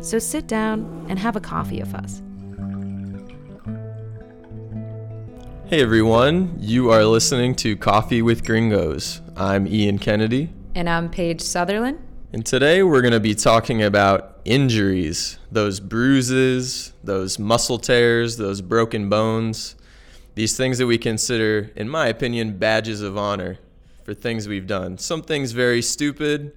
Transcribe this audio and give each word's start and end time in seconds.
So 0.00 0.18
sit 0.18 0.46
down 0.46 1.06
and 1.08 1.18
have 1.18 1.36
a 1.36 1.40
coffee 1.40 1.80
with 1.80 1.94
us. 1.94 2.22
Hey 5.66 5.82
everyone, 5.82 6.56
you 6.58 6.90
are 6.90 7.04
listening 7.04 7.54
to 7.56 7.76
Coffee 7.76 8.22
with 8.22 8.44
Gringos. 8.44 9.20
I'm 9.36 9.66
Ian 9.68 9.98
Kennedy, 9.98 10.50
And 10.74 10.88
I'm 10.88 11.10
Paige 11.10 11.40
Sutherland. 11.42 11.98
and 12.32 12.44
today 12.46 12.82
we're 12.82 13.02
going 13.02 13.12
to 13.12 13.20
be 13.20 13.34
talking 13.34 13.82
about 13.82 14.38
injuries 14.44 15.38
those 15.52 15.80
bruises, 15.80 16.92
those 17.04 17.38
muscle 17.38 17.78
tears, 17.78 18.36
those 18.38 18.62
broken 18.62 19.08
bones, 19.08 19.76
these 20.34 20.56
things 20.56 20.78
that 20.78 20.86
we 20.86 20.96
consider, 20.96 21.70
in 21.76 21.88
my 21.88 22.06
opinion, 22.06 22.56
badges 22.56 23.02
of 23.02 23.18
honor 23.18 23.58
for 24.04 24.14
things 24.14 24.48
we've 24.48 24.66
done. 24.66 24.96
Some 24.96 25.22
things 25.22 25.52
very 25.52 25.82
stupid, 25.82 26.52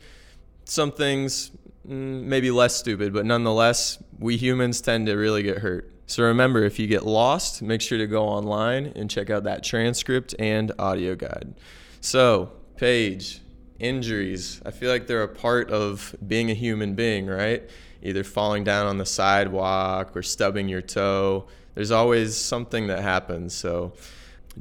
some 0.63 0.91
things 0.91 1.51
Mm, 1.87 2.23
maybe 2.23 2.49
less 2.49 2.75
stupid, 2.75 3.13
but 3.13 3.25
nonetheless, 3.25 4.01
we 4.17 4.37
humans 4.37 4.79
tend 4.79 5.07
to 5.07 5.15
really 5.15 5.43
get 5.43 5.57
hurt. 5.59 5.91
So 6.05 6.23
remember, 6.23 6.63
if 6.63 6.79
you 6.79 6.87
get 6.87 7.05
lost, 7.05 7.61
make 7.61 7.81
sure 7.81 7.97
to 7.97 8.07
go 8.07 8.23
online 8.23 8.93
and 8.95 9.09
check 9.09 9.29
out 9.29 9.43
that 9.43 9.63
transcript 9.63 10.35
and 10.39 10.71
audio 10.79 11.15
guide. 11.15 11.55
So, 12.01 12.51
Paige, 12.77 13.41
injuries. 13.79 14.61
I 14.65 14.71
feel 14.71 14.89
like 14.91 15.07
they're 15.07 15.23
a 15.23 15.27
part 15.27 15.71
of 15.71 16.15
being 16.25 16.51
a 16.51 16.53
human 16.53 16.95
being, 16.95 17.27
right? 17.27 17.69
Either 18.01 18.23
falling 18.23 18.63
down 18.63 18.87
on 18.87 18.97
the 18.97 19.05
sidewalk 19.05 20.15
or 20.15 20.21
stubbing 20.21 20.67
your 20.67 20.81
toe. 20.81 21.47
There's 21.75 21.91
always 21.91 22.35
something 22.37 22.87
that 22.87 23.01
happens. 23.01 23.53
So, 23.53 23.93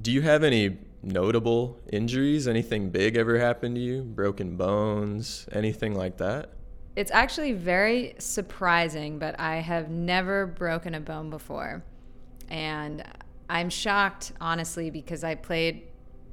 do 0.00 0.10
you 0.10 0.22
have 0.22 0.42
any 0.42 0.78
notable 1.02 1.78
injuries? 1.92 2.48
Anything 2.48 2.90
big 2.90 3.16
ever 3.16 3.38
happened 3.38 3.74
to 3.76 3.80
you? 3.80 4.02
Broken 4.02 4.56
bones? 4.56 5.46
Anything 5.52 5.94
like 5.94 6.18
that? 6.18 6.50
It's 6.94 7.10
actually 7.10 7.52
very 7.52 8.14
surprising, 8.18 9.18
but 9.18 9.38
I 9.40 9.56
have 9.56 9.88
never 9.88 10.46
broken 10.46 10.94
a 10.94 11.00
bone 11.00 11.30
before. 11.30 11.82
And 12.48 13.02
I'm 13.48 13.70
shocked, 13.70 14.32
honestly, 14.40 14.90
because 14.90 15.24
I 15.24 15.34
played 15.34 15.88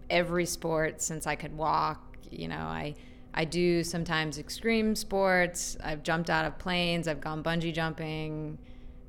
every 0.10 0.46
sport 0.46 1.02
since 1.02 1.26
I 1.28 1.36
could 1.36 1.56
walk. 1.56 2.18
You 2.30 2.50
know, 2.50 2.58
I, 2.58 2.96
I 3.34 3.46
do 3.46 3.84
sometimes 3.84 4.38
extreme 4.38 4.96
sports. 4.96 5.78
I've 5.82 6.04
jumped 6.04 6.30
out 6.30 6.46
of 6.46 6.58
planes, 6.58 7.08
I've 7.08 7.22
gone 7.22 7.42
bungee 7.42 7.73
jumping, 7.73 8.58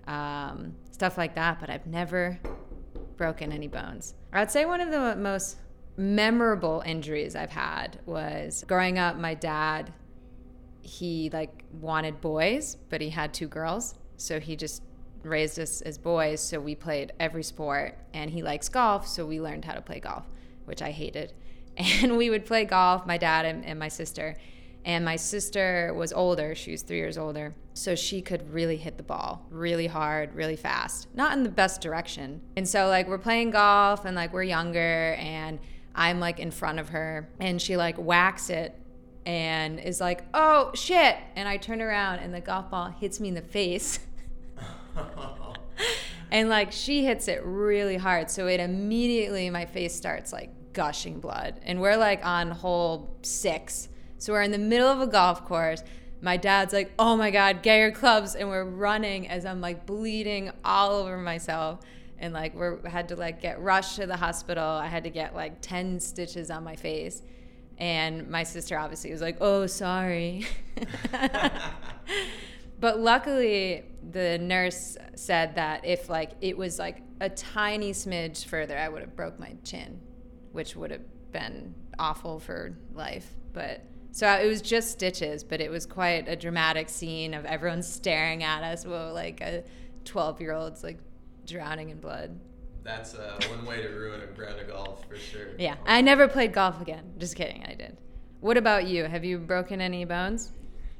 um, 0.07 0.75
stuff 0.93 1.19
like 1.19 1.35
that, 1.35 1.59
but 1.59 1.69
I've 1.69 1.87
never 1.87 2.39
broken 3.17 3.53
any 3.53 3.67
bones. 3.67 4.15
I'd 4.33 4.51
say 4.51 4.67
one 4.67 4.81
of 4.81 4.91
the 4.91 5.17
most 5.17 5.57
memorable 5.97 6.83
injuries 6.87 7.35
I've 7.35 7.51
had 7.51 7.99
was 8.07 8.65
growing 8.69 8.99
up, 8.99 9.17
my 9.17 9.35
dad 9.35 9.93
he 10.83 11.31
like 11.31 11.65
wanted 11.73 12.21
boys, 12.21 12.77
but 12.89 13.01
he 13.01 13.11
had 13.11 13.33
two 13.33 13.49
girls. 13.49 13.95
So 14.17 14.41
he 14.41 14.57
just 14.57 14.83
raised 15.23 15.59
us 15.59 15.81
as 15.83 15.99
boys. 15.99 16.41
So 16.41 16.61
we 16.61 16.75
played 16.75 17.13
every 17.21 17.43
sport 17.43 17.99
and 18.15 18.31
he 18.31 18.43
likes 18.43 18.69
golf. 18.69 19.07
So 19.07 19.27
we 19.27 19.41
learned 19.41 19.65
how 19.65 19.75
to 19.75 19.83
play 19.83 20.01
golf, 20.01 20.27
which 20.65 20.83
I 20.83 20.91
hated. 20.91 21.33
And 21.77 22.19
we 22.19 22.29
would 22.29 22.45
play 22.45 22.65
golf, 22.65 23.07
my 23.07 23.17
dad 23.17 23.47
and, 23.47 23.65
and 23.65 23.79
my 23.79 23.89
sister. 23.89 24.37
And 24.85 25.05
my 25.05 25.17
sister 25.17 25.95
was 25.95 26.13
older. 26.13 26.55
She 26.55 26.73
was 26.73 26.83
three 26.83 26.99
years 26.99 27.17
older. 27.17 27.55
So 27.75 27.95
she 27.95 28.21
could 28.21 28.53
really 28.53 28.77
hit 28.77 28.97
the 28.97 29.03
ball 29.03 29.47
really 29.51 29.87
hard, 29.87 30.35
really 30.35 30.57
fast, 30.57 31.07
not 31.15 31.33
in 31.35 31.43
the 31.43 31.49
best 31.49 31.81
direction. 31.81 32.41
And 32.57 32.69
so, 32.69 32.89
like, 32.89 33.09
we're 33.09 33.19
playing 33.19 33.51
golf 33.51 34.05
and, 34.05 34.17
like, 34.17 34.33
we're 34.33 34.43
younger 34.43 35.15
and 35.19 35.59
I'm, 35.95 36.19
like, 36.19 36.41
in 36.41 36.51
front 36.51 36.81
of 36.81 36.91
her 36.91 37.31
and 37.39 37.63
she, 37.63 37.77
like, 37.77 37.97
whacks 37.97 38.51
it 38.51 38.75
and 39.27 39.79
is 39.79 40.01
like, 40.01 40.25
"Oh 40.35 40.71
shit!" 40.75 41.17
And 41.37 41.49
I 41.49 41.57
turn 41.57 41.83
around 41.83 42.21
and 42.21 42.33
the 42.35 42.41
golf 42.41 42.71
ball 42.71 42.89
hits 42.89 43.21
me 43.21 43.29
in 43.29 43.35
the 43.35 43.43
face. 43.43 44.01
and 46.31 46.49
like 46.49 46.73
she 46.73 47.05
hits 47.05 47.29
it 47.29 47.43
really 47.45 47.97
hard, 47.97 48.31
so 48.31 48.47
it 48.47 48.61
immediately 48.61 49.51
my 49.51 49.67
face 49.67 49.95
starts 49.95 50.33
like 50.33 50.51
gushing 50.73 51.21
blood. 51.21 51.61
And 51.63 51.81
we're 51.81 51.97
like 51.97 52.25
on 52.25 52.51
hole 52.51 53.17
6. 53.23 53.89
So 54.19 54.33
we're 54.33 54.43
in 54.43 54.53
the 54.53 54.59
middle 54.59 54.89
of 54.89 55.01
a 55.01 55.07
golf 55.07 55.45
course. 55.47 55.83
My 56.23 56.37
dad's 56.37 56.73
like, 56.73 56.93
"Oh 56.99 57.17
my 57.17 57.31
god, 57.31 57.63
get 57.63 57.79
your 57.79 57.93
clubs." 57.93 58.35
And 58.35 58.49
we're 58.49 58.65
running 58.65 59.29
as 59.29 59.47
I'm 59.47 59.61
like 59.61 59.87
bleeding 59.87 60.51
all 60.65 60.93
over 60.93 61.17
myself. 61.19 61.81
And 62.19 62.35
like 62.35 62.55
we're 62.55 62.87
had 62.89 63.09
to 63.09 63.17
like 63.17 63.41
get 63.41 63.61
rushed 63.61 63.97
to 63.97 64.07
the 64.07 64.17
hospital. 64.17 64.65
I 64.65 64.87
had 64.87 65.05
to 65.05 65.11
get 65.11 65.35
like 65.35 65.61
10 65.63 66.01
stitches 66.01 66.51
on 66.51 66.65
my 66.65 66.77
face 66.77 67.23
and 67.81 68.29
my 68.29 68.43
sister 68.45 68.79
obviously 68.79 69.11
was 69.11 69.21
like 69.21 69.39
oh 69.41 69.67
sorry. 69.67 70.47
But 72.81 72.99
luckily 72.99 73.85
the 74.11 74.39
nurse 74.39 74.97
said 75.15 75.57
that 75.57 75.85
if 75.85 76.09
like 76.09 76.31
it 76.41 76.57
was 76.57 76.79
like 76.79 77.03
a 77.21 77.29
tiny 77.29 77.93
smidge 77.93 78.47
further 78.47 78.77
i 78.79 78.89
would 78.89 79.03
have 79.03 79.15
broke 79.15 79.39
my 79.39 79.55
chin 79.63 80.01
which 80.53 80.75
would 80.75 80.91
have 80.91 81.03
been 81.31 81.75
awful 81.99 82.41
for 82.41 82.77
life. 82.95 83.35
But 83.53 83.85
so 84.13 84.27
it 84.29 84.47
was 84.47 84.63
just 84.63 84.91
stitches 84.91 85.45
but 85.45 85.61
it 85.61 85.71
was 85.71 85.87
quite 85.87 86.27
a 86.27 86.35
dramatic 86.35 86.89
scene 86.89 87.35
of 87.35 87.45
everyone 87.45 87.83
staring 87.83 88.43
at 88.43 88.63
us 88.65 88.85
while 88.87 89.13
like 89.13 89.41
a 89.41 89.63
12 90.05 90.41
year 90.41 90.53
old's 90.53 90.83
like 90.83 90.99
drowning 91.47 91.91
in 91.91 92.01
blood 92.01 92.41
That's 92.91 93.15
uh, 93.15 93.39
one 93.49 93.65
way 93.65 93.83
to 93.83 93.89
ruin 93.89 94.21
a 94.21 94.41
round 94.41 94.59
of 94.61 94.69
golf 94.69 95.05
for 95.09 95.17
sure. 95.17 95.49
yeah 95.59 95.77
i 95.87 96.01
never 96.01 96.27
played 96.29 96.53
golf 96.53 96.81
again 96.81 97.05
just 97.19 97.37
kidding 97.37 97.65
i 97.69 97.75
did 97.75 97.97
what 98.41 98.57
about 98.57 98.87
you 98.87 99.05
have 99.05 99.25
you 99.25 99.39
broken 99.39 99.81
any 99.81 100.05
bones 100.05 100.51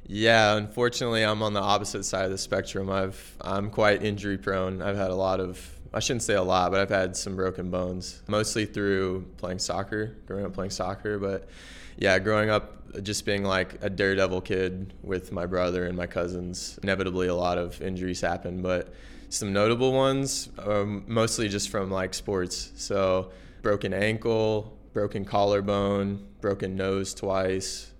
Yeah, 0.07 0.55
unfortunately, 0.57 1.23
I'm 1.23 1.41
on 1.43 1.53
the 1.53 1.61
opposite 1.61 2.03
side 2.03 2.25
of 2.25 2.31
the 2.31 2.37
spectrum. 2.37 2.89
I've 2.89 3.19
I'm 3.41 3.69
quite 3.69 4.03
injury 4.03 4.37
prone. 4.37 4.81
I've 4.81 4.97
had 4.97 5.11
a 5.11 5.15
lot 5.15 5.39
of 5.39 5.53
I 5.93 5.99
shouldn't 5.99 6.23
say 6.23 6.33
a 6.35 6.43
lot, 6.43 6.71
but 6.71 6.79
I've 6.79 6.89
had 7.01 7.15
some 7.17 7.35
broken 7.35 7.69
bones, 7.69 8.21
mostly 8.27 8.65
through 8.65 9.25
playing 9.37 9.59
soccer, 9.59 10.15
growing 10.27 10.45
up 10.45 10.53
playing 10.53 10.71
soccer. 10.71 11.19
But 11.19 11.49
yeah, 11.97 12.17
growing 12.19 12.49
up 12.49 13.03
just 13.03 13.25
being 13.25 13.43
like 13.43 13.77
a 13.83 13.89
daredevil 13.89 14.41
kid 14.41 14.93
with 15.03 15.31
my 15.31 15.45
brother 15.45 15.85
and 15.87 15.95
my 15.95 16.07
cousins, 16.07 16.79
inevitably 16.83 17.27
a 17.27 17.35
lot 17.35 17.57
of 17.57 17.81
injuries 17.81 18.21
happen. 18.21 18.61
But 18.61 18.93
some 19.31 19.53
notable 19.53 19.93
ones, 19.93 20.49
um, 20.59 21.05
mostly 21.07 21.47
just 21.47 21.69
from 21.69 21.89
like 21.89 22.13
sports. 22.13 22.73
So 22.75 23.31
broken 23.61 23.93
ankle, 23.93 24.77
broken 24.93 25.23
collarbone, 25.23 26.27
broken 26.41 26.75
nose 26.75 27.13
twice, 27.13 27.93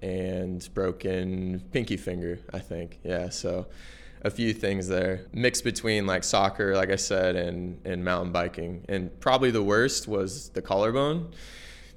and 0.00 0.66
broken 0.72 1.62
pinky 1.70 1.98
finger, 1.98 2.40
I 2.52 2.60
think. 2.60 2.98
Yeah, 3.04 3.28
so 3.28 3.66
a 4.22 4.30
few 4.30 4.54
things 4.54 4.88
there. 4.88 5.26
Mixed 5.34 5.64
between 5.64 6.06
like 6.06 6.24
soccer, 6.24 6.74
like 6.74 6.90
I 6.90 6.96
said, 6.96 7.36
and, 7.36 7.78
and 7.84 8.02
mountain 8.02 8.32
biking. 8.32 8.86
And 8.88 9.18
probably 9.20 9.50
the 9.50 9.62
worst 9.62 10.08
was 10.08 10.48
the 10.48 10.62
collarbone 10.62 11.32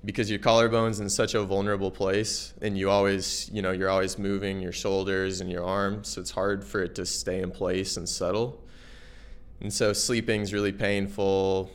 because 0.04 0.30
your 0.30 0.40
collarbone's 0.40 1.00
in 1.00 1.10
such 1.10 1.36
a 1.36 1.44
vulnerable 1.44 1.90
place 1.90 2.54
and 2.62 2.78
you 2.78 2.90
always, 2.90 3.50
you 3.54 3.62
know, 3.62 3.72
you're 3.72 3.90
always 3.90 4.20
moving 4.20 4.60
your 4.60 4.74
shoulders 4.74 5.40
and 5.40 5.50
your 5.50 5.64
arms, 5.64 6.10
so 6.10 6.20
it's 6.22 6.32
hard 6.32 6.66
for 6.66 6.84
it 6.84 6.96
to 6.96 7.06
stay 7.06 7.40
in 7.40 7.50
place 7.50 7.96
and 7.96 8.10
settle. 8.10 8.60
And 9.64 9.74
so 9.74 9.94
sleeping's 9.94 10.54
really 10.54 10.74
painful, 10.74 11.72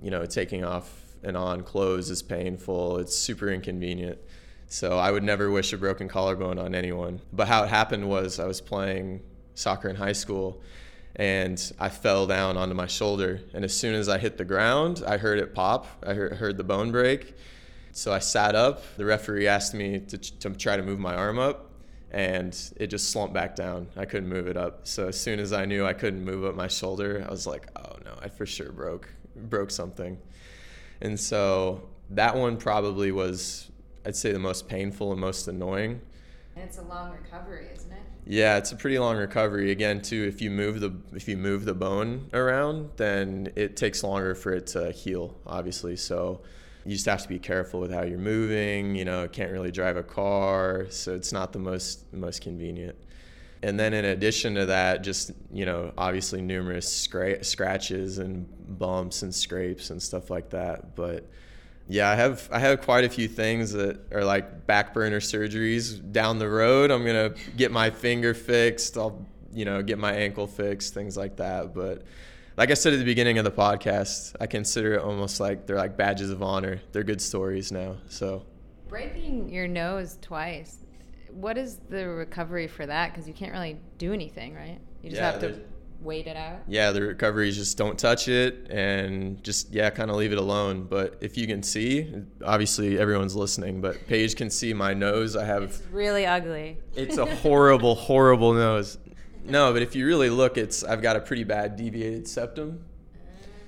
you 0.00 0.10
know, 0.10 0.26
taking 0.26 0.62
off 0.62 1.02
and 1.22 1.36
on 1.36 1.62
clothes 1.62 2.10
is 2.10 2.22
painful. 2.22 2.98
It's 2.98 3.16
super 3.16 3.48
inconvenient. 3.48 4.18
So 4.68 4.98
I 4.98 5.10
would 5.10 5.24
never 5.24 5.50
wish 5.50 5.72
a 5.72 5.78
broken 5.78 6.06
collarbone 6.06 6.58
on 6.58 6.74
anyone. 6.74 7.20
But 7.32 7.48
how 7.48 7.64
it 7.64 7.70
happened 7.70 8.08
was 8.08 8.38
I 8.38 8.44
was 8.44 8.60
playing 8.60 9.22
soccer 9.54 9.88
in 9.88 9.96
high 9.96 10.12
school 10.12 10.62
and 11.16 11.72
I 11.78 11.88
fell 11.88 12.26
down 12.26 12.56
onto 12.56 12.74
my 12.74 12.86
shoulder. 12.86 13.40
And 13.52 13.64
as 13.64 13.74
soon 13.76 13.94
as 13.94 14.08
I 14.08 14.18
hit 14.18 14.36
the 14.36 14.44
ground, 14.44 15.02
I 15.06 15.16
heard 15.16 15.38
it 15.38 15.54
pop. 15.54 15.86
I 16.06 16.14
heard, 16.14 16.56
the 16.56 16.64
bone 16.64 16.92
break. 16.92 17.34
So 17.92 18.12
I 18.12 18.20
sat 18.20 18.54
up. 18.54 18.84
The 18.96 19.04
referee 19.04 19.48
asked 19.48 19.74
me 19.74 19.98
to, 19.98 20.18
to 20.18 20.50
try 20.50 20.76
to 20.76 20.82
move 20.82 21.00
my 21.00 21.14
arm 21.14 21.38
up, 21.38 21.69
and 22.10 22.56
it 22.76 22.88
just 22.88 23.10
slumped 23.10 23.34
back 23.34 23.54
down. 23.54 23.88
I 23.96 24.04
couldn't 24.04 24.28
move 24.28 24.46
it 24.48 24.56
up. 24.56 24.86
So 24.86 25.08
as 25.08 25.20
soon 25.20 25.38
as 25.38 25.52
I 25.52 25.64
knew 25.64 25.86
I 25.86 25.92
couldn't 25.92 26.24
move 26.24 26.44
up 26.44 26.54
my 26.54 26.68
shoulder, 26.68 27.24
I 27.26 27.30
was 27.30 27.46
like, 27.46 27.68
oh 27.76 27.96
no, 28.04 28.14
I 28.20 28.28
for 28.28 28.46
sure 28.46 28.72
broke 28.72 29.08
broke 29.36 29.70
something. 29.70 30.18
And 31.00 31.18
so 31.18 31.88
that 32.10 32.36
one 32.36 32.56
probably 32.56 33.12
was, 33.12 33.70
I'd 34.04 34.16
say, 34.16 34.32
the 34.32 34.38
most 34.38 34.68
painful 34.68 35.12
and 35.12 35.20
most 35.20 35.48
annoying. 35.48 36.00
And 36.56 36.64
It's 36.64 36.78
a 36.78 36.82
long 36.82 37.12
recovery, 37.12 37.68
isn't 37.74 37.92
it? 37.92 38.02
Yeah, 38.26 38.58
it's 38.58 38.72
a 38.72 38.76
pretty 38.76 38.98
long 38.98 39.16
recovery. 39.16 39.70
Again, 39.70 40.02
too, 40.02 40.24
if 40.28 40.42
you 40.42 40.50
move 40.50 40.80
the 40.80 40.94
if 41.14 41.26
you 41.26 41.36
move 41.36 41.64
the 41.64 41.74
bone 41.74 42.28
around, 42.32 42.90
then 42.96 43.52
it 43.56 43.76
takes 43.76 44.02
longer 44.02 44.34
for 44.34 44.52
it 44.52 44.66
to 44.68 44.92
heal, 44.92 45.36
obviously. 45.46 45.96
So 45.96 46.42
you 46.84 46.92
just 46.92 47.06
have 47.06 47.22
to 47.22 47.28
be 47.28 47.38
careful 47.38 47.80
with 47.80 47.92
how 47.92 48.02
you're 48.02 48.18
moving. 48.18 48.94
You 48.94 49.04
know, 49.04 49.28
can't 49.28 49.52
really 49.52 49.70
drive 49.70 49.96
a 49.96 50.02
car, 50.02 50.86
so 50.90 51.14
it's 51.14 51.32
not 51.32 51.52
the 51.52 51.58
most 51.58 52.12
most 52.12 52.42
convenient. 52.42 52.96
And 53.62 53.78
then 53.78 53.92
in 53.92 54.06
addition 54.06 54.54
to 54.54 54.66
that, 54.66 55.02
just 55.02 55.32
you 55.52 55.66
know, 55.66 55.92
obviously 55.98 56.40
numerous 56.40 57.06
scra- 57.06 57.44
scratches 57.44 58.18
and 58.18 58.48
bumps 58.78 59.22
and 59.22 59.34
scrapes 59.34 59.90
and 59.90 60.02
stuff 60.02 60.30
like 60.30 60.50
that. 60.50 60.94
But 60.96 61.28
yeah, 61.88 62.08
I 62.08 62.14
have 62.14 62.48
I 62.50 62.60
have 62.60 62.80
quite 62.80 63.04
a 63.04 63.08
few 63.08 63.28
things 63.28 63.72
that 63.72 64.00
are 64.12 64.24
like 64.24 64.66
back 64.66 64.94
burner 64.94 65.20
surgeries 65.20 66.12
down 66.12 66.38
the 66.38 66.48
road. 66.48 66.90
I'm 66.90 67.04
gonna 67.04 67.34
get 67.56 67.70
my 67.70 67.90
finger 67.90 68.32
fixed. 68.32 68.96
I'll 68.96 69.26
you 69.52 69.64
know 69.64 69.82
get 69.82 69.98
my 69.98 70.12
ankle 70.12 70.46
fixed, 70.46 70.94
things 70.94 71.16
like 71.16 71.36
that. 71.36 71.74
But 71.74 72.04
like 72.60 72.70
I 72.70 72.74
said 72.74 72.92
at 72.92 72.98
the 72.98 73.06
beginning 73.06 73.38
of 73.38 73.44
the 73.44 73.50
podcast, 73.50 74.36
I 74.38 74.46
consider 74.46 74.92
it 74.92 75.00
almost 75.00 75.40
like 75.40 75.66
they're 75.66 75.78
like 75.78 75.96
badges 75.96 76.28
of 76.28 76.42
honor. 76.42 76.82
They're 76.92 77.02
good 77.02 77.22
stories 77.22 77.72
now. 77.72 77.96
So 78.10 78.44
Breaking 78.86 79.48
your 79.48 79.66
nose 79.66 80.18
twice. 80.20 80.76
What 81.30 81.56
is 81.56 81.78
the 81.88 82.06
recovery 82.06 82.66
for 82.66 82.84
that? 82.84 83.12
Because 83.12 83.26
you 83.26 83.32
can't 83.32 83.52
really 83.52 83.78
do 83.96 84.12
anything, 84.12 84.54
right? 84.54 84.78
You 85.02 85.08
just 85.08 85.22
Yeah, 85.22 85.30
have 85.32 85.40
to 85.40 85.60
wait 86.02 86.26
it 86.26 86.36
out. 86.36 86.58
yeah, 86.68 86.90
the 86.90 87.00
recovery 87.00 87.48
is 87.48 87.56
just 87.56 87.78
don't 87.78 87.98
touch 87.98 88.28
it 88.28 88.66
and 88.70 89.42
just 89.42 89.72
yeah, 89.72 89.88
kind 89.88 90.10
of 90.10 90.16
leave 90.16 90.32
it 90.32 90.38
alone. 90.38 90.82
But 90.84 91.16
if 91.22 91.38
you 91.38 91.46
can 91.46 91.62
see, 91.62 92.12
obviously 92.44 92.98
everyone's 92.98 93.36
listening, 93.36 93.80
but 93.80 94.06
Paige 94.06 94.36
can 94.36 94.50
see 94.50 94.74
my 94.74 94.92
nose. 94.92 95.34
I 95.34 95.46
have 95.46 95.62
It's 95.62 95.82
really 95.90 96.26
ugly. 96.26 96.76
It's 96.94 97.16
a 97.16 97.24
horrible, 97.36 97.94
horrible 97.94 98.52
nose. 98.52 98.98
No, 99.44 99.72
but 99.72 99.82
if 99.82 99.94
you 99.94 100.06
really 100.06 100.30
look, 100.30 100.56
it's 100.56 100.84
I've 100.84 101.02
got 101.02 101.16
a 101.16 101.20
pretty 101.20 101.44
bad 101.44 101.76
deviated 101.76 102.28
septum, 102.28 102.84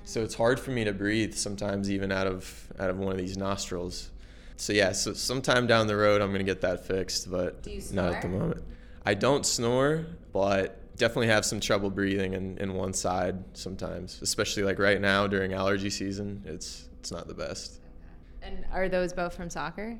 so 0.05 0.21
it's 0.21 0.35
hard 0.35 0.59
for 0.59 0.71
me 0.71 0.83
to 0.83 0.93
breathe 0.93 1.33
sometimes, 1.33 1.89
even 1.89 2.11
out 2.11 2.27
of 2.27 2.71
out 2.79 2.89
of 2.89 2.97
one 2.97 3.11
of 3.11 3.17
these 3.17 3.37
nostrils. 3.37 4.11
So 4.55 4.71
yeah, 4.71 4.91
so 4.91 5.13
sometime 5.13 5.67
down 5.67 5.87
the 5.87 5.95
road, 5.95 6.21
I'm 6.21 6.31
gonna 6.31 6.43
get 6.43 6.61
that 6.61 6.85
fixed, 6.85 7.29
but 7.29 7.67
not 7.91 8.13
at 8.13 8.21
the 8.21 8.29
moment. 8.29 8.63
I 9.05 9.13
don't 9.13 9.45
snore, 9.45 10.05
but 10.31 10.79
definitely 10.95 11.27
have 11.27 11.43
some 11.43 11.59
trouble 11.59 11.89
breathing 11.89 12.33
in, 12.33 12.57
in 12.59 12.73
one 12.75 12.93
side 12.93 13.43
sometimes, 13.53 14.19
especially 14.21 14.63
like 14.63 14.79
right 14.79 15.01
now 15.01 15.27
during 15.27 15.53
allergy 15.53 15.89
season. 15.89 16.43
It's 16.45 16.87
it's 16.99 17.11
not 17.11 17.27
the 17.27 17.33
best. 17.33 17.79
And 18.41 18.65
are 18.71 18.87
those 18.87 19.11
both 19.11 19.35
from 19.35 19.49
soccer? 19.49 19.97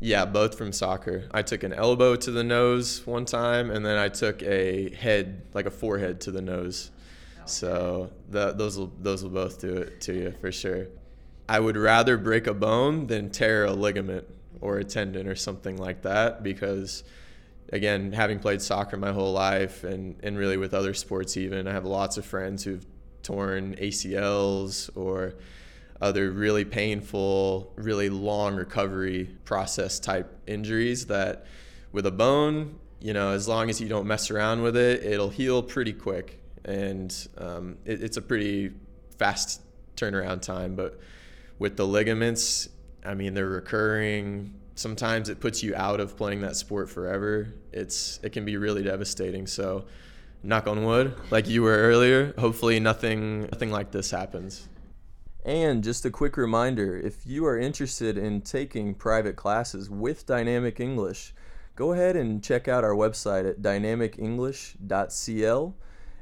Yeah, 0.00 0.24
both 0.24 0.56
from 0.56 0.72
soccer. 0.72 1.28
I 1.30 1.42
took 1.42 1.62
an 1.62 1.74
elbow 1.74 2.16
to 2.16 2.30
the 2.30 2.42
nose 2.42 3.06
one 3.06 3.26
time, 3.26 3.70
and 3.70 3.84
then 3.84 3.98
I 3.98 4.08
took 4.08 4.42
a 4.42 4.94
head, 4.94 5.42
like 5.52 5.66
a 5.66 5.70
forehead, 5.70 6.22
to 6.22 6.30
the 6.30 6.40
nose. 6.40 6.90
So 7.44 8.10
the, 8.28 8.52
those 8.52 8.78
will 8.78 8.92
those 9.00 9.22
will 9.22 9.30
both 9.30 9.60
do 9.60 9.74
it 9.74 10.00
to 10.02 10.14
you 10.14 10.34
for 10.40 10.52
sure. 10.52 10.86
I 11.48 11.58
would 11.60 11.76
rather 11.76 12.16
break 12.16 12.46
a 12.46 12.54
bone 12.54 13.08
than 13.08 13.30
tear 13.30 13.64
a 13.64 13.72
ligament 13.72 14.26
or 14.60 14.78
a 14.78 14.84
tendon 14.84 15.26
or 15.26 15.34
something 15.34 15.76
like 15.76 16.02
that 16.02 16.42
because, 16.42 17.02
again, 17.72 18.12
having 18.12 18.38
played 18.38 18.62
soccer 18.62 18.96
my 18.96 19.12
whole 19.12 19.32
life 19.32 19.84
and 19.84 20.16
and 20.22 20.38
really 20.38 20.56
with 20.56 20.72
other 20.72 20.94
sports 20.94 21.36
even, 21.36 21.66
I 21.66 21.72
have 21.72 21.84
lots 21.84 22.16
of 22.16 22.24
friends 22.24 22.64
who've 22.64 22.86
torn 23.22 23.74
ACLs 23.76 24.90
or 24.96 25.34
other 26.00 26.30
really 26.30 26.64
painful, 26.64 27.72
really 27.76 28.08
long 28.08 28.56
recovery 28.56 29.36
process 29.44 29.98
type 29.98 30.34
injuries 30.46 31.06
that 31.06 31.46
with 31.92 32.06
a 32.06 32.10
bone, 32.10 32.78
you 33.00 33.12
know, 33.12 33.30
as 33.32 33.48
long 33.48 33.68
as 33.68 33.80
you 33.80 33.88
don't 33.88 34.06
mess 34.06 34.30
around 34.30 34.62
with 34.62 34.76
it, 34.76 35.04
it'll 35.04 35.30
heal 35.30 35.62
pretty 35.62 35.92
quick. 35.92 36.40
And 36.64 37.14
um, 37.38 37.76
it, 37.84 38.02
it's 38.02 38.16
a 38.16 38.22
pretty 38.22 38.72
fast 39.18 39.62
turnaround 39.96 40.42
time. 40.42 40.74
But 40.74 40.98
with 41.58 41.76
the 41.76 41.86
ligaments, 41.86 42.68
I 43.04 43.14
mean, 43.14 43.34
they're 43.34 43.46
recurring. 43.46 44.54
Sometimes 44.74 45.28
it 45.28 45.40
puts 45.40 45.62
you 45.62 45.74
out 45.74 46.00
of 46.00 46.16
playing 46.16 46.40
that 46.42 46.56
sport 46.56 46.88
forever. 46.88 47.52
It's 47.72 48.18
it 48.22 48.32
can 48.32 48.44
be 48.44 48.56
really 48.56 48.82
devastating. 48.82 49.46
So, 49.46 49.84
knock 50.42 50.66
on 50.66 50.84
wood, 50.84 51.14
like 51.30 51.48
you 51.48 51.62
were 51.62 51.76
earlier. 51.76 52.32
Hopefully, 52.38 52.80
nothing 52.80 53.42
nothing 53.42 53.70
like 53.70 53.90
this 53.90 54.10
happens. 54.10 54.68
And 55.44 55.82
just 55.82 56.04
a 56.04 56.10
quick 56.10 56.36
reminder 56.36 56.98
if 56.98 57.26
you 57.26 57.46
are 57.46 57.58
interested 57.58 58.18
in 58.18 58.42
taking 58.42 58.94
private 58.94 59.36
classes 59.36 59.88
with 59.88 60.26
Dynamic 60.26 60.80
English, 60.80 61.32
go 61.76 61.92
ahead 61.92 62.14
and 62.14 62.44
check 62.44 62.68
out 62.68 62.84
our 62.84 62.94
website 62.94 63.48
at 63.48 63.62
dynamicenglish.cl. 63.62 65.74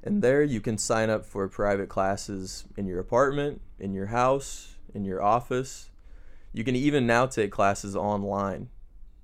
And 0.05 0.23
there 0.23 0.45
you 0.45 0.61
can 0.61 0.79
sign 0.79 1.11
up 1.11 1.27
for 1.27 1.49
private 1.49 1.89
classes 1.89 2.65
in 2.77 2.87
your 2.87 3.01
apartment, 3.01 3.61
in 3.81 3.93
your 3.93 4.07
house, 4.07 4.77
in 4.95 5.05
your 5.05 5.21
office. 5.21 5.91
You 6.53 6.63
can 6.63 6.77
even 6.77 7.05
now 7.07 7.27
take 7.27 7.51
classes 7.51 7.97
online. 7.97 8.69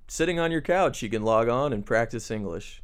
Sitting 0.07 0.39
on 0.39 0.51
your 0.51 0.61
couch, 0.61 1.01
you 1.01 1.09
can 1.09 1.23
log 1.23 1.47
on 1.47 1.73
and 1.73 1.85
practice 1.85 2.29
English. 2.29 2.83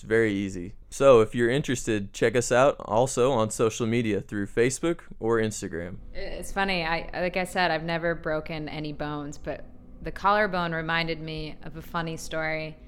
It's 0.00 0.08
very 0.08 0.32
easy. 0.32 0.72
So 0.88 1.20
if 1.20 1.34
you're 1.34 1.50
interested, 1.50 2.14
check 2.14 2.34
us 2.34 2.50
out 2.50 2.76
also 2.86 3.32
on 3.32 3.50
social 3.50 3.86
media 3.86 4.22
through 4.22 4.46
Facebook 4.46 5.00
or 5.18 5.36
Instagram. 5.36 5.96
It's 6.14 6.50
funny. 6.50 6.86
I 6.86 7.10
like 7.12 7.36
I 7.36 7.44
said, 7.44 7.70
I've 7.70 7.84
never 7.84 8.14
broken 8.14 8.66
any 8.70 8.94
bones, 8.94 9.36
but 9.36 9.62
the 10.00 10.10
collarbone 10.10 10.72
reminded 10.72 11.20
me 11.20 11.56
of 11.64 11.76
a 11.76 11.82
funny 11.82 12.16
story. 12.16 12.78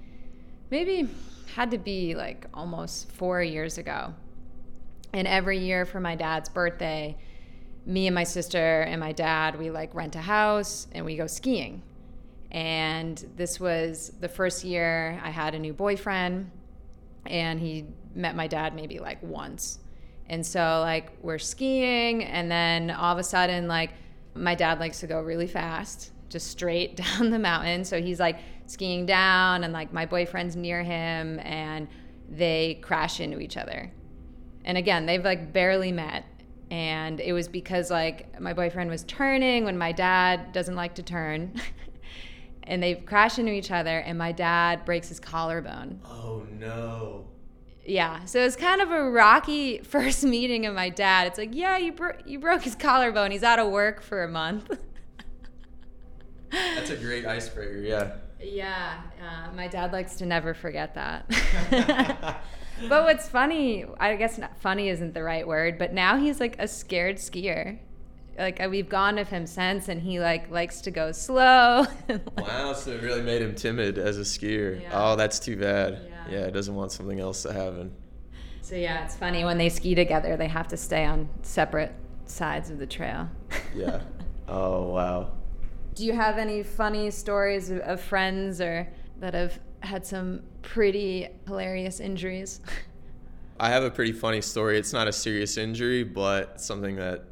Maybe 0.70 1.06
had 1.54 1.70
to 1.72 1.76
be 1.76 2.14
like 2.14 2.46
almost 2.54 3.12
four 3.12 3.42
years 3.42 3.76
ago. 3.76 4.14
And 5.12 5.28
every 5.28 5.58
year 5.58 5.84
for 5.84 6.00
my 6.00 6.14
dad's 6.14 6.48
birthday, 6.48 7.18
me 7.84 8.06
and 8.06 8.14
my 8.14 8.24
sister 8.24 8.80
and 8.80 8.98
my 8.98 9.12
dad, 9.12 9.58
we 9.58 9.70
like 9.70 9.94
rent 9.94 10.16
a 10.16 10.22
house 10.22 10.86
and 10.92 11.04
we 11.04 11.16
go 11.16 11.26
skiing. 11.26 11.82
And 12.50 13.22
this 13.36 13.60
was 13.60 14.14
the 14.18 14.30
first 14.30 14.64
year 14.64 15.20
I 15.22 15.28
had 15.28 15.54
a 15.54 15.58
new 15.58 15.74
boyfriend, 15.74 16.50
and 17.26 17.60
he 17.60 17.86
met 18.14 18.36
my 18.36 18.46
dad 18.46 18.74
maybe 18.74 18.98
like 18.98 19.22
once. 19.22 19.78
And 20.28 20.44
so 20.46 20.80
like 20.80 21.10
we're 21.22 21.38
skiing 21.38 22.24
and 22.24 22.50
then 22.50 22.90
all 22.90 23.12
of 23.12 23.18
a 23.18 23.24
sudden 23.24 23.68
like 23.68 23.90
my 24.34 24.54
dad 24.54 24.80
likes 24.80 25.00
to 25.00 25.06
go 25.06 25.20
really 25.20 25.46
fast, 25.46 26.12
just 26.28 26.48
straight 26.48 26.96
down 27.18 27.30
the 27.30 27.38
mountain. 27.38 27.84
So 27.84 28.00
he's 28.00 28.20
like 28.20 28.38
skiing 28.66 29.06
down 29.06 29.64
and 29.64 29.72
like 29.72 29.92
my 29.92 30.06
boyfriend's 30.06 30.56
near 30.56 30.82
him 30.82 31.38
and 31.40 31.88
they 32.30 32.78
crash 32.82 33.20
into 33.20 33.40
each 33.40 33.56
other. 33.56 33.92
And 34.64 34.78
again, 34.78 35.06
they've 35.06 35.24
like 35.24 35.52
barely 35.52 35.92
met. 35.92 36.24
And 36.70 37.20
it 37.20 37.34
was 37.34 37.48
because 37.48 37.90
like 37.90 38.40
my 38.40 38.54
boyfriend 38.54 38.88
was 38.88 39.04
turning 39.04 39.64
when 39.64 39.76
my 39.76 39.92
dad 39.92 40.52
doesn't 40.52 40.74
like 40.74 40.94
to 40.94 41.02
turn. 41.02 41.54
and 42.64 42.82
they 42.82 42.94
crash 42.94 43.38
into 43.38 43.52
each 43.52 43.70
other 43.70 43.98
and 43.98 44.18
my 44.18 44.32
dad 44.32 44.84
breaks 44.84 45.08
his 45.08 45.20
collarbone. 45.20 46.00
Oh 46.04 46.46
no. 46.58 47.26
Yeah, 47.84 48.24
so 48.26 48.40
it's 48.40 48.54
kind 48.54 48.80
of 48.80 48.90
a 48.90 49.10
rocky 49.10 49.78
first 49.82 50.22
meeting 50.24 50.66
of 50.66 50.74
my 50.74 50.88
dad. 50.88 51.26
It's 51.26 51.38
like, 51.38 51.54
yeah, 51.54 51.76
you 51.78 51.92
bro- 51.92 52.18
you 52.24 52.38
broke 52.38 52.62
his 52.62 52.74
collarbone. 52.76 53.32
He's 53.32 53.42
out 53.42 53.58
of 53.58 53.70
work 53.70 54.02
for 54.02 54.22
a 54.22 54.28
month. 54.28 54.70
That's 56.50 56.90
a 56.90 56.96
great 56.96 57.24
icebreaker, 57.24 57.78
yeah. 57.78 58.12
yeah, 58.38 59.00
uh, 59.20 59.52
my 59.54 59.68
dad 59.68 59.90
likes 59.92 60.16
to 60.16 60.26
never 60.26 60.52
forget 60.52 60.94
that. 60.94 61.26
but 62.88 63.04
what's 63.04 63.26
funny, 63.26 63.86
I 63.98 64.16
guess 64.16 64.38
funny 64.60 64.90
isn't 64.90 65.14
the 65.14 65.22
right 65.22 65.46
word, 65.46 65.78
but 65.78 65.94
now 65.94 66.18
he's 66.18 66.40
like 66.40 66.56
a 66.58 66.68
scared 66.68 67.16
skier. 67.16 67.78
Like 68.38 68.64
we've 68.70 68.88
gone 68.88 69.16
with 69.16 69.28
him 69.28 69.46
since, 69.46 69.88
and 69.88 70.00
he 70.00 70.20
like 70.20 70.50
likes 70.50 70.80
to 70.82 70.90
go 70.90 71.12
slow. 71.12 71.86
Wow, 72.38 72.72
so 72.72 72.90
it 72.90 73.02
really 73.02 73.22
made 73.22 73.40
him 73.40 73.54
timid 73.54 73.98
as 73.98 74.18
a 74.18 74.22
skier. 74.22 74.80
Yeah. 74.80 74.90
Oh, 74.92 75.16
that's 75.16 75.38
too 75.38 75.56
bad. 75.56 76.00
Yeah. 76.06 76.44
Yeah, 76.44 76.50
doesn't 76.50 76.74
want 76.74 76.92
something 76.92 77.20
else 77.20 77.42
to 77.42 77.52
happen. 77.52 77.94
So 78.62 78.74
yeah, 78.76 79.04
it's 79.04 79.16
funny 79.16 79.44
when 79.44 79.58
they 79.58 79.68
ski 79.68 79.94
together, 79.94 80.36
they 80.36 80.48
have 80.48 80.68
to 80.68 80.76
stay 80.76 81.04
on 81.04 81.28
separate 81.42 81.92
sides 82.26 82.70
of 82.70 82.78
the 82.78 82.86
trail. 82.86 83.28
Yeah. 83.74 84.00
oh, 84.48 84.88
wow. 84.88 85.32
Do 85.94 86.04
you 86.06 86.12
have 86.12 86.38
any 86.38 86.62
funny 86.62 87.10
stories 87.10 87.70
of, 87.70 87.78
of 87.80 88.00
friends 88.00 88.60
or 88.60 88.88
that 89.18 89.34
have 89.34 89.58
had 89.80 90.06
some 90.06 90.42
pretty 90.62 91.28
hilarious 91.46 92.00
injuries? 92.00 92.60
I 93.60 93.68
have 93.68 93.84
a 93.84 93.90
pretty 93.90 94.12
funny 94.12 94.40
story. 94.40 94.78
It's 94.78 94.92
not 94.92 95.06
a 95.06 95.12
serious 95.12 95.56
injury, 95.56 96.02
but 96.02 96.60
something 96.60 96.96
that 96.96 97.24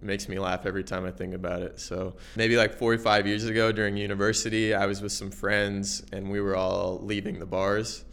makes 0.00 0.28
me 0.28 0.38
laugh 0.38 0.66
every 0.66 0.84
time 0.84 1.04
I 1.04 1.10
think 1.10 1.34
about 1.34 1.62
it. 1.62 1.80
So 1.80 2.14
maybe 2.36 2.56
like 2.56 2.74
four 2.74 2.92
or 2.92 2.98
five 2.98 3.26
years 3.26 3.44
ago 3.44 3.72
during 3.72 3.96
university, 3.96 4.74
I 4.74 4.86
was 4.86 5.00
with 5.00 5.12
some 5.12 5.30
friends 5.30 6.04
and 6.12 6.30
we 6.30 6.40
were 6.40 6.56
all 6.56 7.00
leaving 7.02 7.38
the 7.38 7.46
bars. 7.46 8.04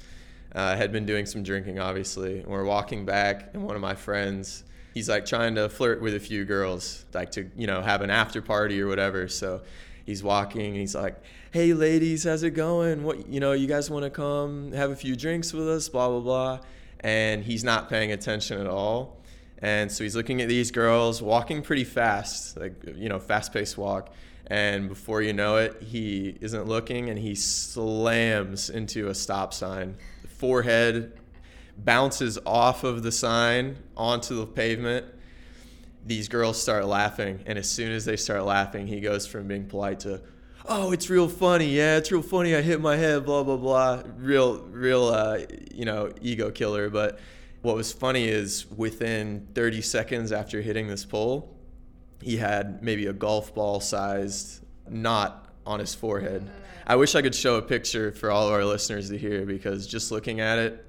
Uh, 0.55 0.75
had 0.75 0.91
been 0.91 1.05
doing 1.05 1.25
some 1.25 1.41
drinking, 1.41 1.79
obviously, 1.79 2.39
and 2.39 2.47
we're 2.47 2.63
walking 2.63 3.05
back, 3.05 3.49
and 3.53 3.63
one 3.63 3.75
of 3.75 3.81
my 3.81 3.95
friends, 3.95 4.63
he's 4.93 5.09
like 5.09 5.25
trying 5.25 5.55
to 5.55 5.67
flirt 5.67 5.99
with 5.99 6.13
a 6.13 6.19
few 6.19 6.45
girls, 6.45 7.05
like 7.11 7.31
to 7.31 7.49
you 7.57 7.65
know 7.65 7.81
have 7.81 8.01
an 8.01 8.11
after 8.11 8.39
party 8.39 8.79
or 8.79 8.87
whatever. 8.87 9.27
So 9.27 9.61
he's 10.05 10.21
walking 10.21 10.67
and 10.67 10.75
he's 10.75 10.93
like, 10.93 11.19
"Hey 11.49 11.73
ladies, 11.73 12.23
how's 12.25 12.43
it 12.43 12.51
going? 12.51 13.03
What 13.03 13.27
you 13.27 13.39
know, 13.39 13.53
you 13.53 13.65
guys 13.65 13.89
want 13.89 14.03
to 14.03 14.11
come 14.11 14.71
have 14.73 14.91
a 14.91 14.95
few 14.95 15.15
drinks 15.15 15.53
with 15.53 15.67
us? 15.67 15.89
Blah 15.89 16.09
blah 16.09 16.19
blah." 16.19 16.59
And 16.99 17.43
he's 17.43 17.63
not 17.63 17.89
paying 17.89 18.11
attention 18.11 18.61
at 18.61 18.67
all. 18.67 19.22
And 19.63 19.89
so 19.89 20.03
he's 20.03 20.13
looking 20.13 20.41
at 20.41 20.49
these 20.49 20.71
girls 20.71 21.21
walking 21.21 21.61
pretty 21.61 21.85
fast, 21.85 22.57
like 22.57 22.73
you 22.97 23.07
know, 23.07 23.17
fast-paced 23.17 23.77
walk. 23.77 24.13
And 24.47 24.89
before 24.89 25.21
you 25.21 25.31
know 25.31 25.55
it, 25.55 25.81
he 25.81 26.37
isn't 26.41 26.67
looking 26.67 27.09
and 27.09 27.17
he 27.17 27.33
slams 27.33 28.69
into 28.69 29.07
a 29.07 29.15
stop 29.15 29.53
sign. 29.53 29.95
Forehead 30.27 31.17
bounces 31.77 32.37
off 32.45 32.83
of 32.83 33.03
the 33.03 33.11
sign 33.11 33.77
onto 33.95 34.35
the 34.35 34.45
pavement. 34.45 35.05
These 36.05 36.27
girls 36.27 36.61
start 36.61 36.85
laughing, 36.85 37.39
and 37.45 37.57
as 37.57 37.69
soon 37.69 37.93
as 37.93 38.03
they 38.03 38.17
start 38.17 38.43
laughing, 38.43 38.87
he 38.87 38.99
goes 38.99 39.25
from 39.25 39.47
being 39.47 39.63
polite 39.67 40.01
to, 40.01 40.19
"Oh, 40.67 40.91
it's 40.91 41.09
real 41.09 41.29
funny. 41.29 41.69
Yeah, 41.69 41.95
it's 41.95 42.11
real 42.11 42.21
funny. 42.21 42.53
I 42.53 42.61
hit 42.61 42.81
my 42.81 42.97
head. 42.97 43.23
Blah 43.23 43.43
blah 43.43 43.55
blah. 43.55 44.03
Real, 44.17 44.59
real, 44.63 45.05
uh, 45.05 45.39
you 45.73 45.85
know, 45.85 46.11
ego 46.21 46.51
killer." 46.51 46.89
But 46.89 47.17
what 47.63 47.75
was 47.75 47.91
funny 47.91 48.27
is 48.27 48.69
within 48.69 49.47
30 49.55 49.81
seconds 49.81 50.31
after 50.31 50.61
hitting 50.61 50.87
this 50.87 51.05
pole, 51.05 51.57
he 52.21 52.37
had 52.37 52.83
maybe 52.83 53.07
a 53.07 53.13
golf 53.13 53.55
ball 53.55 53.79
sized 53.79 54.63
knot 54.87 55.49
on 55.65 55.79
his 55.79 55.95
forehead. 55.95 56.47
I 56.85 56.97
wish 56.97 57.15
I 57.15 57.21
could 57.21 57.33
show 57.33 57.55
a 57.55 57.61
picture 57.61 58.11
for 58.11 58.29
all 58.29 58.47
of 58.47 58.53
our 58.53 58.65
listeners 58.65 59.09
to 59.09 59.17
hear 59.17 59.45
because 59.45 59.87
just 59.87 60.11
looking 60.11 60.41
at 60.41 60.59
it, 60.59 60.85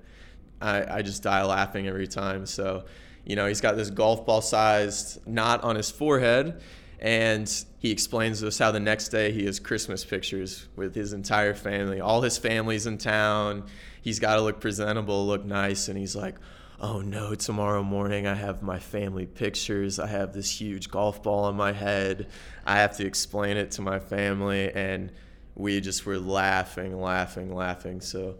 I, 0.61 0.99
I 0.99 1.02
just 1.02 1.23
die 1.23 1.45
laughing 1.45 1.87
every 1.87 2.09
time. 2.09 2.45
So, 2.45 2.87
you 3.25 3.37
know, 3.37 3.47
he's 3.47 3.61
got 3.61 3.76
this 3.76 3.90
golf 3.90 4.26
ball 4.26 4.43
sized 4.43 5.25
knot 5.28 5.62
on 5.62 5.76
his 5.76 5.93
forehead. 5.93 6.61
And 6.99 7.52
he 7.78 7.90
explains 7.93 8.40
to 8.40 8.49
us 8.49 8.59
how 8.59 8.73
the 8.73 8.81
next 8.81 9.11
day 9.11 9.31
he 9.31 9.45
has 9.45 9.61
Christmas 9.61 10.04
pictures 10.04 10.66
with 10.75 10.95
his 10.95 11.12
entire 11.12 11.54
family. 11.54 12.00
All 12.00 12.23
his 12.23 12.37
family's 12.37 12.87
in 12.87 12.99
town. 12.99 13.66
He's 14.02 14.19
got 14.19 14.37
to 14.37 14.40
look 14.40 14.61
presentable, 14.61 15.26
look 15.26 15.45
nice. 15.45 15.88
And 15.88 15.97
he's 15.97 16.16
like, 16.16 16.35
oh 16.84 17.00
no, 17.00 17.34
tomorrow 17.34 17.82
morning 17.82 18.26
I 18.26 18.34
have 18.34 18.62
my 18.62 18.78
family 18.78 19.24
pictures. 19.24 19.98
I 19.98 20.06
have 20.06 20.34
this 20.34 20.50
huge 20.60 20.90
golf 20.90 21.22
ball 21.22 21.44
on 21.44 21.56
my 21.56 21.72
head. 21.72 22.26
I 22.66 22.76
have 22.76 22.98
to 22.98 23.06
explain 23.06 23.56
it 23.56 23.70
to 23.72 23.82
my 23.82 23.98
family. 23.98 24.70
And 24.70 25.10
we 25.54 25.80
just 25.80 26.04
were 26.04 26.18
laughing, 26.18 27.00
laughing, 27.00 27.54
laughing. 27.54 28.02
So, 28.02 28.36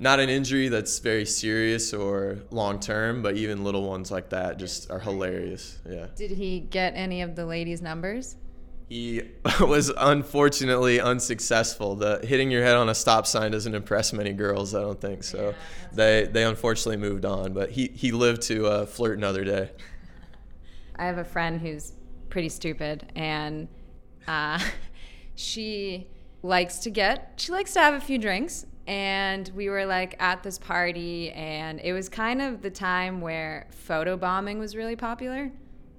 not 0.00 0.18
an 0.18 0.28
injury 0.28 0.68
that's 0.68 0.98
very 0.98 1.24
serious 1.24 1.94
or 1.94 2.38
long 2.50 2.80
term, 2.80 3.22
but 3.22 3.36
even 3.36 3.62
little 3.62 3.88
ones 3.88 4.10
like 4.10 4.30
that 4.30 4.58
just 4.58 4.90
are 4.90 4.98
hilarious. 4.98 5.78
Yeah. 5.88 6.06
Did 6.16 6.32
he 6.32 6.58
get 6.58 6.94
any 6.96 7.22
of 7.22 7.36
the 7.36 7.46
ladies' 7.46 7.80
numbers? 7.80 8.34
He 8.88 9.22
was 9.60 9.90
unfortunately 9.96 11.00
unsuccessful. 11.00 11.94
The 11.96 12.20
hitting 12.24 12.50
your 12.50 12.62
head 12.62 12.76
on 12.76 12.88
a 12.88 12.94
stop 12.94 13.26
sign 13.26 13.52
doesn't 13.52 13.74
impress 13.74 14.12
many 14.12 14.32
girls, 14.32 14.74
I 14.74 14.80
don't 14.80 15.00
think. 15.00 15.24
So 15.24 15.54
they 15.92 16.28
they 16.30 16.44
unfortunately 16.44 16.96
moved 16.98 17.24
on, 17.24 17.52
but 17.52 17.70
he 17.70 17.88
he 17.88 18.12
lived 18.12 18.42
to 18.42 18.66
uh, 18.66 18.86
flirt 18.86 19.18
another 19.18 19.44
day. 19.44 19.70
I 20.96 21.06
have 21.06 21.18
a 21.18 21.24
friend 21.24 21.60
who's 21.60 21.92
pretty 22.28 22.48
stupid, 22.48 23.10
and 23.16 23.68
uh, 24.28 24.58
she 25.34 26.06
likes 26.42 26.78
to 26.80 26.90
get 26.90 27.34
she 27.36 27.52
likes 27.52 27.72
to 27.74 27.80
have 27.80 27.94
a 27.94 28.00
few 28.00 28.18
drinks. 28.18 28.66
And 28.86 29.50
we 29.54 29.70
were 29.70 29.86
like 29.86 30.14
at 30.20 30.42
this 30.42 30.58
party, 30.58 31.30
and 31.30 31.80
it 31.80 31.94
was 31.94 32.10
kind 32.10 32.42
of 32.42 32.60
the 32.60 32.70
time 32.70 33.22
where 33.22 33.66
photo 33.70 34.14
bombing 34.14 34.58
was 34.58 34.76
really 34.76 34.94
popular. 34.94 35.50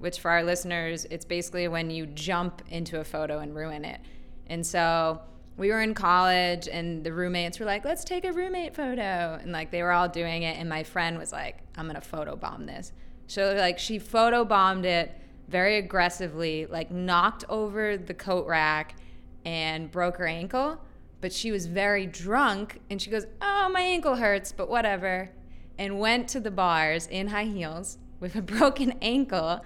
Which, 0.06 0.20
for 0.20 0.30
our 0.30 0.44
listeners, 0.44 1.06
it's 1.10 1.26
basically 1.26 1.68
when 1.68 1.90
you 1.90 2.06
jump 2.06 2.62
into 2.70 3.00
a 3.00 3.04
photo 3.04 3.40
and 3.40 3.56
ruin 3.56 3.84
it. 3.84 4.00
And 4.46 4.64
so 4.64 5.20
we 5.58 5.70
were 5.70 5.82
in 5.82 5.96
college, 5.96 6.68
and 6.68 7.04
the 7.04 7.12
roommates 7.12 7.60
were 7.60 7.66
like, 7.66 7.84
"Let's 7.84 8.04
take 8.04 8.24
a 8.24 8.32
roommate 8.32 8.76
photo," 8.76 9.40
and 9.42 9.52
like 9.52 9.72
they 9.72 9.82
were 9.82 9.92
all 9.92 10.08
doing 10.08 10.44
it. 10.44 10.60
And 10.60 10.70
my 10.70 10.84
friend 10.84 11.18
was 11.18 11.32
like, 11.32 11.64
"I'm 11.76 11.88
gonna 11.88 12.02
photobomb 12.02 12.68
this." 12.68 12.94
So 13.26 13.56
like 13.58 13.80
she 13.80 14.00
photobombed 14.00 14.86
it 14.86 15.12
very 15.48 15.78
aggressively, 15.78 16.68
like 16.68 16.92
knocked 16.92 17.46
over 17.50 17.98
the 17.98 18.14
coat 18.14 18.46
rack 18.48 18.96
and 19.44 19.90
broke 19.92 20.18
her 20.18 20.28
ankle. 20.28 20.80
But 21.22 21.34
she 21.34 21.52
was 21.52 21.66
very 21.66 22.06
drunk 22.06 22.82
and 22.90 23.02
she 23.02 23.10
goes, 23.10 23.26
Oh, 23.42 23.70
my 23.70 23.82
ankle 23.82 24.16
hurts, 24.16 24.52
but 24.52 24.70
whatever. 24.70 25.32
And 25.78 26.00
went 26.00 26.28
to 26.30 26.40
the 26.40 26.52
bars 26.52 27.08
in 27.08 27.28
high 27.28 27.46
heels 27.46 27.98
with 28.20 28.36
a 28.36 28.42
broken 28.60 28.94
ankle, 29.02 29.64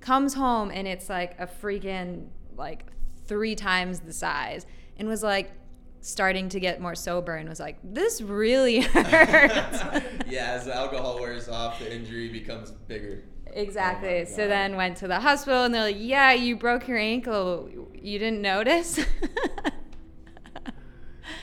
comes 0.00 0.34
home 0.34 0.70
and 0.72 0.88
it's 0.88 1.08
like 1.08 1.38
a 1.38 1.46
freaking 1.46 2.26
like 2.56 2.84
three 3.26 3.54
times 3.54 4.00
the 4.00 4.12
size 4.12 4.66
and 4.96 5.08
was 5.08 5.22
like 5.22 5.52
starting 6.00 6.48
to 6.48 6.60
get 6.60 6.80
more 6.80 6.94
sober 6.94 7.34
and 7.34 7.48
was 7.48 7.60
like, 7.60 7.78
This 7.82 8.20
really 8.20 8.80
hurts. 8.80 9.82
yeah, 10.28 10.52
as 10.52 10.66
the 10.66 10.74
alcohol 10.74 11.20
wears 11.20 11.48
off, 11.48 11.78
the 11.78 11.94
injury 11.94 12.28
becomes 12.28 12.70
bigger. 12.70 13.24
Exactly. 13.52 14.20
Oh 14.20 14.24
so 14.24 14.46
then 14.46 14.76
went 14.76 14.98
to 14.98 15.08
the 15.08 15.20
hospital 15.20 15.64
and 15.64 15.74
they're 15.74 15.84
like, 15.84 15.96
"Yeah, 15.98 16.32
you 16.32 16.54
broke 16.54 16.86
your 16.86 16.98
ankle. 16.98 17.68
You 17.94 18.18
didn't 18.18 18.42
notice?" 18.42 19.00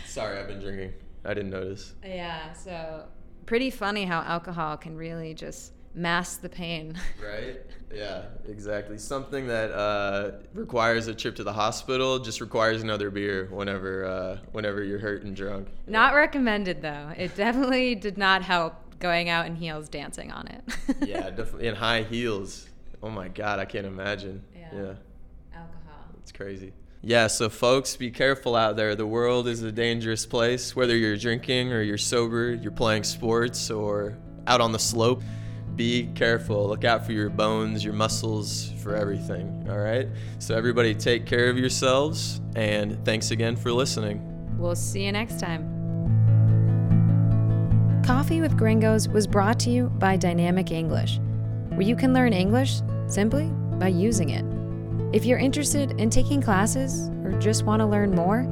Sorry, 0.05 0.39
I've 0.39 0.47
been 0.47 0.59
drinking. 0.59 0.93
I 1.25 1.33
didn't 1.33 1.49
notice. 1.49 1.95
yeah, 2.05 2.53
so 2.53 3.05
pretty 3.47 3.71
funny 3.71 4.05
how 4.05 4.21
alcohol 4.21 4.77
can 4.77 4.95
really 4.95 5.33
just 5.33 5.73
mask 5.95 6.41
the 6.41 6.49
pain. 6.49 6.95
Right? 7.23 7.61
Yeah, 7.93 8.23
exactly. 8.47 8.97
Something 8.97 9.47
that 9.47 9.71
uh, 9.71 10.31
requires 10.53 11.07
a 11.07 11.15
trip 11.15 11.35
to 11.37 11.43
the 11.43 11.53
hospital 11.53 12.19
just 12.19 12.41
requires 12.41 12.81
another 12.81 13.09
beer 13.09 13.47
whenever 13.51 14.05
uh, 14.05 14.37
whenever 14.51 14.83
you're 14.83 14.99
hurt 14.99 15.23
and 15.23 15.35
drunk. 15.35 15.69
not 15.87 16.13
recommended 16.13 16.81
though. 16.81 17.11
It 17.15 17.35
definitely 17.35 17.95
did 17.95 18.17
not 18.17 18.41
help 18.41 18.75
going 18.99 19.29
out 19.29 19.45
in 19.45 19.55
heels 19.55 19.87
dancing 19.87 20.31
on 20.31 20.47
it. 20.47 20.63
yeah, 21.07 21.29
definitely 21.29 21.67
in 21.67 21.75
high 21.75 22.03
heels. 22.03 22.67
Oh 23.01 23.09
my 23.09 23.27
god, 23.29 23.59
I 23.59 23.65
can't 23.65 23.85
imagine. 23.85 24.43
Yeah. 24.55 24.69
yeah. 24.73 24.93
Alcohol. 25.53 26.03
It's 26.21 26.31
crazy. 26.31 26.73
Yeah, 27.01 27.27
so 27.27 27.49
folks, 27.49 27.95
be 27.95 28.09
careful 28.09 28.55
out 28.55 28.77
there. 28.77 28.95
The 28.95 29.05
world 29.05 29.47
is 29.47 29.61
a 29.61 29.71
dangerous 29.71 30.25
place. 30.25 30.75
Whether 30.75 30.97
you're 30.97 31.17
drinking 31.17 31.71
or 31.71 31.83
you're 31.83 31.99
sober, 31.99 32.51
you're 32.51 32.71
playing 32.71 33.03
sports 33.03 33.69
or 33.69 34.17
out 34.47 34.59
on 34.59 34.71
the 34.71 34.79
slope, 34.79 35.21
be 35.75 36.09
careful. 36.15 36.67
Look 36.67 36.83
out 36.83 37.05
for 37.05 37.11
your 37.11 37.29
bones, 37.29 37.83
your 37.83 37.93
muscles, 37.93 38.71
for 38.81 38.95
everything. 38.95 39.67
All 39.69 39.79
right? 39.79 40.07
So, 40.39 40.55
everybody, 40.55 40.95
take 40.95 41.25
care 41.25 41.49
of 41.49 41.57
yourselves. 41.57 42.41
And 42.55 43.03
thanks 43.05 43.31
again 43.31 43.55
for 43.55 43.71
listening. 43.71 44.21
We'll 44.57 44.75
see 44.75 45.05
you 45.05 45.11
next 45.11 45.39
time. 45.39 45.71
Coffee 48.05 48.39
with 48.39 48.55
Gringos 48.55 49.09
was 49.09 49.25
brought 49.25 49.59
to 49.61 49.71
you 49.71 49.89
by 49.89 50.15
Dynamic 50.15 50.71
English, 50.71 51.19
where 51.69 51.81
you 51.81 51.95
can 51.95 52.13
learn 52.13 52.33
English 52.33 52.81
simply 53.07 53.47
by 53.79 53.87
using 53.87 54.29
it. 54.29 54.45
If 55.15 55.25
you're 55.25 55.39
interested 55.39 55.99
in 55.99 56.09
taking 56.09 56.41
classes 56.41 57.09
or 57.23 57.31
just 57.39 57.63
want 57.63 57.79
to 57.79 57.85
learn 57.85 58.11
more, 58.11 58.43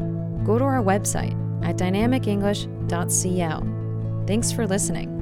go 0.43 0.57
to 0.57 0.63
our 0.63 0.81
website 0.81 1.35
at 1.63 1.77
dynamicenglish.cl. 1.77 4.25
Thanks 4.25 4.51
for 4.51 4.65
listening. 4.65 5.12